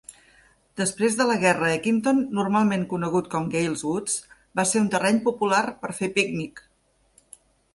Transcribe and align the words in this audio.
Després 0.79 1.17
de 1.17 1.27
la 1.31 1.33
guerra, 1.43 1.67
Eckington, 1.73 2.23
normalment 2.39 2.87
conegut 2.93 3.29
com 3.35 3.51
Gales 3.57 3.85
Woods, 3.89 4.17
va 4.61 4.67
ser 4.71 4.83
un 4.87 4.91
terreny 4.97 5.21
popular 5.29 5.61
per 5.85 5.93
fer 6.01 6.11
pícnic. 6.17 6.65